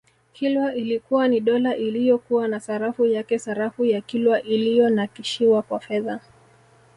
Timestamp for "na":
2.47-2.59